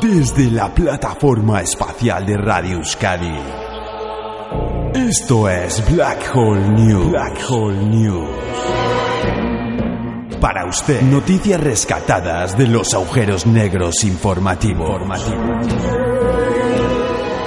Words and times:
Desde 0.00 0.50
la 0.52 0.72
plataforma 0.72 1.60
espacial 1.60 2.24
de 2.26 2.36
Radio 2.36 2.76
Euskadi. 2.76 3.38
Esto 4.94 5.48
es 5.48 5.82
Black 5.92 6.30
Hole 6.32 6.68
News. 6.68 7.10
Black 7.10 7.40
Hole 7.50 7.82
News. 7.86 8.28
Para 10.40 10.66
usted, 10.66 11.02
noticias 11.02 11.60
rescatadas 11.60 12.56
de 12.56 12.68
los 12.68 12.94
agujeros 12.94 13.46
negros 13.46 14.04
informativos. 14.04 15.00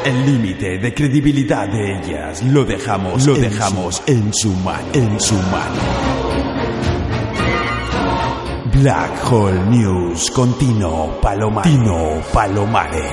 El 0.04 0.26
límite 0.26 0.80
de 0.80 0.94
credibilidad 0.94 1.70
de 1.70 1.98
ellas 1.98 2.44
lo 2.44 2.66
dejamos, 2.66 3.26
lo 3.26 3.36
dejamos 3.36 4.04
en 4.06 4.34
su 4.34 4.52
mano, 4.52 4.88
en 4.94 5.18
su 5.20 5.36
mano. 5.36 6.47
Black 8.82 9.32
Hole 9.32 9.66
News 9.72 10.30
con 10.30 10.56
Tino 10.60 11.18
Palomares. 11.20 11.72
Tino 11.72 12.22
Palomares. 12.32 13.12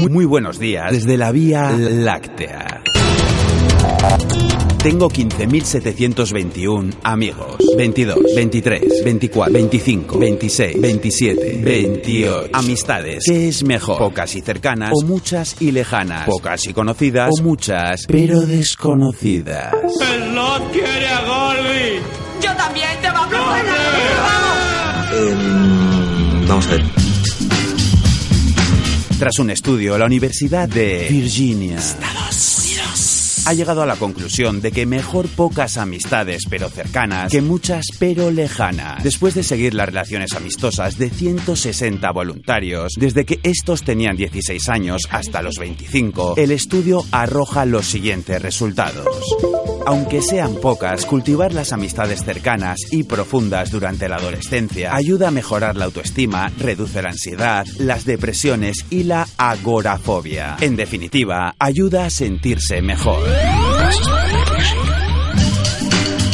Muy, 0.00 0.10
muy 0.10 0.24
buenos 0.26 0.58
días 0.58 0.92
desde 0.92 1.16
la 1.16 1.32
Vía 1.32 1.70
Láctea. 1.70 2.82
Tengo 4.82 5.08
15.721 5.08 6.96
amigos. 7.02 7.56
22, 7.78 8.18
23, 8.36 9.04
24, 9.04 9.52
25, 9.52 10.18
26, 10.18 10.80
27, 10.80 11.60
28. 11.62 12.50
Amistades. 12.52 13.24
¿Qué 13.26 13.48
es 13.48 13.64
mejor? 13.64 13.98
Pocas 13.98 14.34
y 14.36 14.42
cercanas 14.42 14.92
o 14.94 15.06
muchas 15.06 15.60
y 15.60 15.72
lejanas. 15.72 16.26
Pocas 16.26 16.66
y 16.66 16.74
conocidas 16.74 17.30
o 17.38 17.42
muchas 17.42 18.04
pero 18.06 18.42
desconocidas. 18.42 19.72
Pelot 19.98 20.72
quiere 20.72 21.08
a 21.08 21.20
Golby. 21.24 22.19
Yo 22.42 22.54
también 22.56 23.00
te 23.00 23.10
va 23.10 23.24
a 23.24 23.28
proponer. 23.28 23.66
Eh, 25.12 25.34
vamos 26.46 26.66
a 26.66 26.70
ver. 26.70 26.84
Tras 29.18 29.38
un 29.38 29.50
estudio, 29.50 29.98
la 29.98 30.06
Universidad 30.06 30.68
de 30.68 31.06
Virginia 31.10 31.78
ha 33.46 33.52
llegado 33.52 33.82
a 33.82 33.86
la 33.86 33.96
conclusión 33.96 34.60
de 34.60 34.70
que 34.72 34.86
mejor 34.86 35.28
pocas 35.28 35.76
amistades 35.76 36.42
pero 36.48 36.68
cercanas 36.68 37.32
que 37.32 37.42
muchas 37.42 37.86
pero 37.98 38.30
lejanas. 38.30 39.02
Después 39.02 39.34
de 39.34 39.42
seguir 39.42 39.74
las 39.74 39.86
relaciones 39.86 40.32
amistosas 40.34 40.98
de 40.98 41.10
160 41.10 42.10
voluntarios, 42.12 42.92
desde 42.96 43.24
que 43.24 43.40
estos 43.42 43.82
tenían 43.82 44.16
16 44.16 44.68
años 44.68 45.02
hasta 45.10 45.42
los 45.42 45.56
25, 45.58 46.34
el 46.36 46.50
estudio 46.50 47.04
arroja 47.10 47.64
los 47.64 47.86
siguientes 47.86 48.40
resultados. 48.40 49.06
Aunque 49.86 50.20
sean 50.22 50.56
pocas, 50.56 51.06
cultivar 51.06 51.52
las 51.52 51.72
amistades 51.72 52.22
cercanas 52.24 52.78
y 52.90 53.04
profundas 53.04 53.70
durante 53.70 54.08
la 54.08 54.16
adolescencia 54.16 54.94
ayuda 54.94 55.28
a 55.28 55.30
mejorar 55.30 55.76
la 55.76 55.86
autoestima, 55.86 56.52
reduce 56.58 57.02
la 57.02 57.10
ansiedad, 57.10 57.66
las 57.78 58.04
depresiones 58.04 58.84
y 58.90 59.04
la 59.04 59.26
agorafobia. 59.36 60.56
En 60.60 60.76
definitiva, 60.76 61.54
ayuda 61.58 62.06
a 62.06 62.10
sentirse 62.10 62.82
mejor. 62.82 63.22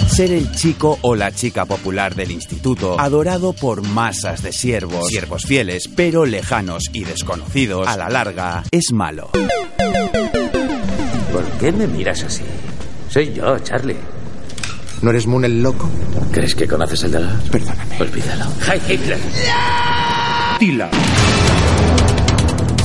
Ser 0.08 0.32
el 0.32 0.50
chico 0.52 0.98
o 1.02 1.14
la 1.14 1.30
chica 1.32 1.66
popular 1.66 2.14
del 2.14 2.30
instituto, 2.30 2.98
adorado 2.98 3.52
por 3.52 3.82
masas 3.82 4.42
de 4.42 4.50
siervos, 4.52 5.08
siervos 5.08 5.44
fieles, 5.44 5.88
pero 5.94 6.24
lejanos 6.24 6.84
y 6.92 7.04
desconocidos, 7.04 7.86
a 7.86 7.96
la 7.96 8.08
larga, 8.08 8.64
es 8.70 8.92
malo. 8.92 9.30
¿Por 11.32 11.44
qué 11.60 11.70
me 11.70 11.86
miras 11.86 12.22
así? 12.24 12.44
Soy 13.16 13.32
yo, 13.32 13.58
Charlie. 13.60 13.96
¿No 15.00 15.08
eres 15.08 15.26
Moon 15.26 15.42
el 15.46 15.62
loco? 15.62 15.88
¿Crees 16.30 16.54
que 16.54 16.68
conoces 16.68 17.02
el 17.04 17.12
de 17.12 17.20
la... 17.20 17.40
Perdóname. 17.50 17.96
Olvídalo. 17.98 18.44
¡Hi, 18.66 18.92
Hitler! 18.92 19.18
Tila. 20.58 20.90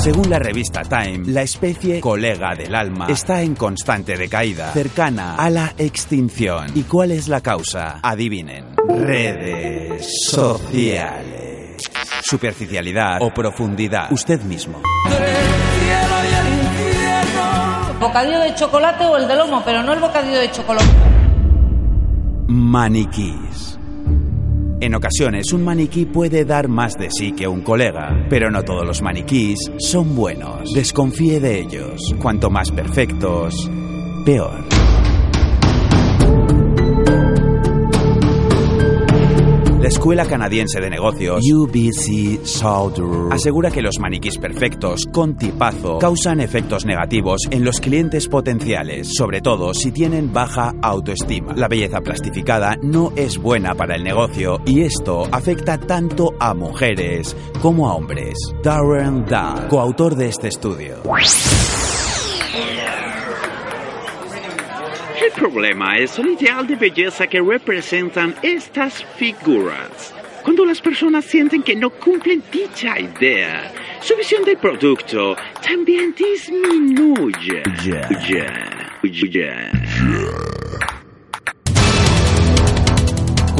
Según 0.02 0.30
la 0.30 0.40
revista 0.40 0.84
Time, 0.84 1.24
la 1.26 1.42
especie 1.42 2.00
colega 2.00 2.56
del 2.56 2.74
alma 2.74 3.08
está 3.10 3.42
en 3.42 3.56
constante 3.56 4.16
decaída, 4.16 4.72
cercana 4.72 5.36
a 5.36 5.50
la 5.50 5.74
extinción. 5.78 6.68
¿Y 6.76 6.84
cuál 6.84 7.12
es 7.12 7.28
la 7.28 7.42
causa? 7.42 8.00
Adivinen. 8.02 8.78
Redes 8.88 10.30
sociales. 10.30 11.90
Superficialidad 12.24 13.22
o 13.22 13.34
profundidad. 13.34 14.10
Usted 14.14 14.40
mismo. 14.44 14.82
Bocadillo 18.02 18.40
de 18.40 18.56
chocolate 18.56 19.06
o 19.06 19.16
el 19.16 19.28
de 19.28 19.36
lomo, 19.36 19.62
pero 19.64 19.84
no 19.84 19.94
el 19.94 20.00
bocadillo 20.00 20.40
de 20.40 20.50
chocolate. 20.50 20.90
Maniquís. 22.48 23.78
En 24.80 24.96
ocasiones 24.96 25.54
un 25.54 25.64
maniquí 25.64 26.06
puede 26.06 26.44
dar 26.44 26.68
más 26.68 26.98
de 26.98 27.12
sí 27.12 27.32
que 27.34 27.48
un 27.48 27.62
colega, 27.62 28.26
pero 28.28 28.50
no 28.50 28.64
todos 28.64 28.88
los 28.88 29.04
maniquís 29.04 29.60
son 29.78 30.16
buenos. 30.16 30.74
Desconfíe 30.74 31.40
de 31.40 31.60
ellos. 31.60 32.16
Cuanto 32.20 32.50
más 32.50 32.72
perfectos, 32.72 33.70
peor. 34.26 34.81
Escuela 39.92 40.26
Canadiense 40.26 40.80
de 40.80 40.90
Negocios, 40.90 41.44
UBC 41.44 42.40
asegura 43.30 43.72
que 43.72 43.82
los 43.82 44.00
maniquís 44.00 44.38
perfectos 44.38 45.06
con 45.12 45.36
tipazo 45.36 46.00
causan 46.00 46.40
efectos 46.40 46.86
negativos 46.86 47.42
en 47.52 47.66
los 47.66 47.82
clientes 47.82 48.30
potenciales, 48.30 49.14
sobre 49.14 49.42
todo 49.42 49.74
si 49.74 49.92
tienen 49.92 50.32
baja 50.32 50.74
autoestima. 50.82 51.54
La 51.58 51.68
belleza 51.68 52.00
plastificada 52.00 52.78
no 52.82 53.12
es 53.18 53.38
buena 53.38 53.76
para 53.76 53.96
el 53.96 54.06
negocio 54.06 54.62
y 54.66 54.82
esto 54.82 55.28
afecta 55.30 55.78
tanto 55.78 56.36
a 56.40 56.54
mujeres 56.54 57.36
como 57.62 57.90
a 57.90 57.96
hombres. 57.96 58.38
Darren 58.64 59.26
Dahl, 59.26 59.68
coautor 59.68 60.16
de 60.16 60.30
este 60.30 60.48
estudio. 60.48 61.04
Problema 65.42 65.98
es 65.98 66.20
el 66.20 66.34
ideal 66.34 66.68
de 66.68 66.76
belleza 66.76 67.26
que 67.26 67.42
representan 67.42 68.36
estas 68.44 69.04
figuras. 69.18 70.14
Cuando 70.44 70.64
las 70.66 70.80
personas 70.80 71.26
sienten 71.26 71.64
que 71.64 71.76
no 71.76 71.90
cumplen 71.90 72.44
dicha 72.52 73.00
idea, 73.00 73.72
su 74.02 74.16
visión 74.16 74.44
del 74.46 74.58
producto 74.58 75.36
también 75.64 76.14
disminuye. 76.16 77.64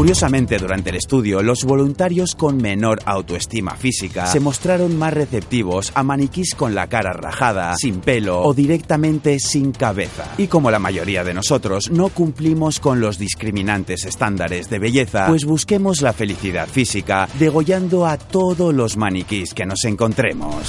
Curiosamente, 0.02 0.58
durante 0.58 0.90
el 0.90 0.96
estudio, 0.96 1.44
los 1.44 1.64
voluntarios 1.64 2.34
con 2.34 2.58
menor 2.58 3.02
autoestima 3.06 3.76
física 3.76 4.26
se 4.26 4.40
mostraron 4.40 4.98
más 4.98 5.14
receptivos 5.14 5.92
a 5.94 6.02
maniquís 6.02 6.56
con 6.56 6.74
la 6.74 6.88
cara 6.88 7.14
rajada, 7.14 7.76
sin 7.76 8.00
pelo 8.00 8.42
o 8.42 8.52
directamente 8.52 9.38
sin 9.38 9.72
cabeza. 9.72 10.26
Y 10.40 10.48
como 10.48 10.72
la 10.72 10.80
mayoría 10.80 11.24
de 11.24 11.36
nosotros 11.36 11.92
no 11.92 12.10
cumplimos 12.10 12.80
con 12.80 13.00
los 13.00 13.20
discriminantes 13.20 14.06
estándares 14.06 14.72
de 14.72 14.80
belleza, 14.80 15.28
pues 15.28 15.46
busquemos 15.46 16.02
la 16.02 16.14
felicidad 16.14 16.68
física 16.68 17.30
degollando 17.38 18.08
a 18.08 18.18
todos 18.18 18.74
los 18.74 18.98
maniquís 18.98 19.54
que 19.54 19.68
nos 19.68 19.84
encontremos. 19.84 20.66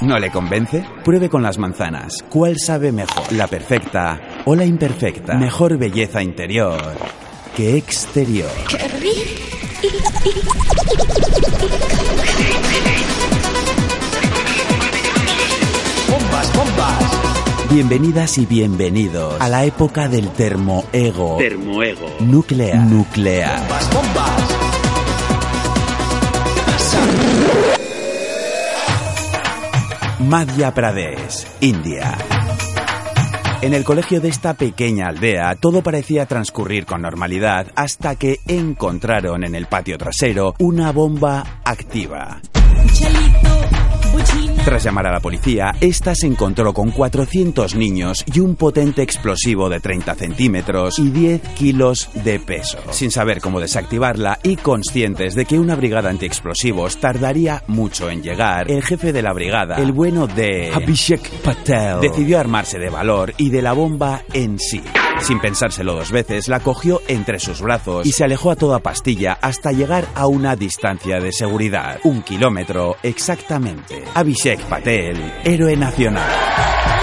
¿No 0.00 0.18
le 0.18 0.32
convence? 0.32 0.84
Pruebe 1.04 1.28
con 1.28 1.44
las 1.44 1.58
manzanas. 1.58 2.24
¿Cuál 2.28 2.58
sabe 2.58 2.90
mejor? 2.90 3.32
¿La 3.34 3.46
perfecta 3.46 4.42
o 4.46 4.56
la 4.56 4.64
imperfecta? 4.64 5.34
Mejor 5.34 5.78
belleza 5.78 6.20
interior 6.20 7.29
que 7.60 7.76
exterior. 7.76 8.48
Bombas, 16.08 16.52
bombas. 16.54 17.70
Bienvenidas 17.70 18.38
y 18.38 18.46
bienvenidos 18.46 19.38
a 19.40 19.48
la 19.48 19.64
época 19.64 20.08
del 20.08 20.30
termoego 20.30 21.36
Termoego. 21.38 22.08
nuclear. 22.20 22.78
Nuclear. 22.86 23.58
Bombas, 23.60 23.90
bombas. 23.94 24.56
Madhya 30.20 30.72
Pradesh, 30.72 31.46
India. 31.60 32.39
En 33.62 33.74
el 33.74 33.84
colegio 33.84 34.22
de 34.22 34.28
esta 34.28 34.54
pequeña 34.54 35.08
aldea 35.08 35.54
todo 35.54 35.82
parecía 35.82 36.24
transcurrir 36.24 36.86
con 36.86 37.02
normalidad 37.02 37.66
hasta 37.76 38.16
que 38.16 38.38
encontraron 38.48 39.44
en 39.44 39.54
el 39.54 39.66
patio 39.66 39.98
trasero 39.98 40.54
una 40.58 40.92
bomba 40.92 41.60
activa. 41.62 42.40
Tras 44.64 44.84
llamar 44.84 45.06
a 45.06 45.12
la 45.12 45.20
policía, 45.20 45.72
esta 45.80 46.14
se 46.14 46.26
encontró 46.26 46.72
con 46.72 46.90
400 46.90 47.74
niños 47.74 48.24
y 48.32 48.40
un 48.40 48.56
potente 48.56 49.02
explosivo 49.02 49.68
de 49.68 49.80
30 49.80 50.14
centímetros 50.14 50.98
y 50.98 51.10
10 51.10 51.40
kilos 51.54 52.10
de 52.22 52.38
peso. 52.38 52.78
Sin 52.90 53.10
saber 53.10 53.40
cómo 53.40 53.58
desactivarla 53.58 54.38
y 54.42 54.56
conscientes 54.56 55.34
de 55.34 55.46
que 55.46 55.58
una 55.58 55.76
brigada 55.76 56.10
antiexplosivos 56.10 56.98
tardaría 56.98 57.62
mucho 57.66 58.10
en 58.10 58.22
llegar, 58.22 58.70
el 58.70 58.82
jefe 58.82 59.12
de 59.12 59.22
la 59.22 59.32
brigada, 59.32 59.76
el 59.76 59.92
bueno 59.92 60.26
de 60.26 60.70
Abhishek 60.72 61.28
Patel, 61.42 62.00
decidió 62.00 62.38
armarse 62.38 62.78
de 62.78 62.90
valor 62.90 63.32
y 63.38 63.50
de 63.50 63.62
la 63.62 63.72
bomba 63.72 64.22
en 64.32 64.58
sí. 64.58 64.82
Sin 65.22 65.38
pensárselo 65.40 65.94
dos 65.94 66.10
veces, 66.10 66.48
la 66.48 66.60
cogió 66.60 67.00
entre 67.06 67.38
sus 67.38 67.60
brazos 67.60 68.06
y 68.06 68.12
se 68.12 68.24
alejó 68.24 68.50
a 68.50 68.56
toda 68.56 68.80
pastilla 68.80 69.38
hasta 69.40 69.72
llegar 69.72 70.06
a 70.14 70.26
una 70.26 70.56
distancia 70.56 71.20
de 71.20 71.32
seguridad. 71.32 72.00
Un 72.04 72.22
kilómetro 72.22 72.96
exactamente. 73.02 74.04
Abhishek 74.14 74.60
Patel, 74.64 75.16
héroe 75.44 75.76
nacional. 75.76 76.99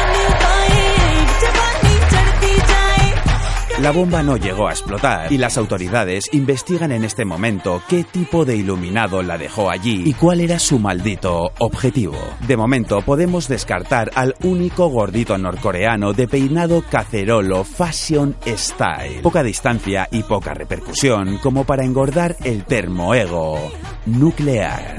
La 3.79 3.91
bomba 3.91 4.24
no 4.24 4.38
llegó 4.38 4.68
a 4.68 4.71
explotar 4.71 5.31
y 5.31 5.38
las 5.38 5.56
autoridades 5.56 6.33
investigan 6.33 6.91
en 6.91 7.03
este 7.03 7.25
momento 7.25 7.83
qué 7.88 8.03
tipo 8.03 8.44
de 8.44 8.56
iluminado 8.56 9.21
la 9.21 9.38
dejó 9.38 9.69
allí 9.69 10.01
y 10.03 10.13
cuál 10.13 10.41
era 10.41 10.57
su 10.57 10.79
maldito 10.79 11.51
objetivo. 11.59 12.18
De 12.47 12.57
momento 12.57 13.03
podemos 13.03 13.47
descartar 13.47 14.09
al 14.15 14.33
único 14.41 14.88
gordito 14.88 15.38
norcoreano 15.38 16.13
de 16.13 16.27
peinado 16.27 16.83
cacerolo 16.89 17.63
Fashion 17.63 18.35
Style. 18.47 19.21
Poca 19.21 19.44
distancia 19.44 20.07
y 20.12 20.23
poca 20.23 20.56
repercusión 20.56 21.38
como 21.38 21.63
para 21.63 21.85
engordar 21.85 22.35
el 22.44 22.65
termoego 22.65 23.59
nuclear. 24.07 24.97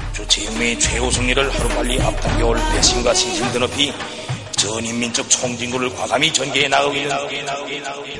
조지음의 4.57 5.13
최후 5.13 5.29
승리를 5.29 5.81
하루빨리 5.81 5.83
앞당겨올 5.83 5.83
배신과 5.83 5.93
신심 5.93 5.93
드높이 5.93 5.93
전인민족 5.93 5.93
총진구를 5.93 5.95
과감히 5.95 6.33
전개해 6.33 6.67
나가고 6.67 6.95
있는 6.95 7.09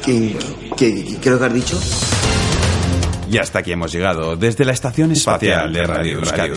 ¿Qué, 0.04 0.36
qué, 0.76 1.04
qué 1.22 1.30
es 1.30 1.32
lo 1.32 1.40
que 1.40 1.46
has 1.46 1.54
dicho? 1.54 1.78
Y 3.30 3.38
hasta 3.38 3.60
aquí 3.60 3.72
hemos 3.72 3.92
llegado, 3.92 4.36
desde 4.36 4.66
la 4.66 4.74
Estación 4.74 5.12
Espacial 5.12 5.72
de 5.74 5.84
Radio 5.88 6.20
Euskadi. 6.20 6.52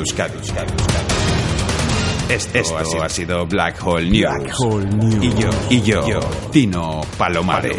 Esto, 2.28 2.58
Esto 2.58 3.02
ha, 3.02 3.08
sido, 3.08 3.46
Black 3.46 3.80
Hole 3.86 4.10
News. 4.10 5.22
Y 5.22 5.34
yo, 5.40 5.50
y 5.70 5.80
yo, 5.82 6.20
Tino 6.50 7.00
Palomares. 7.16 7.78